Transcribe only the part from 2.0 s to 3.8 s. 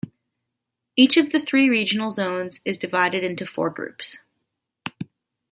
zones is divided into four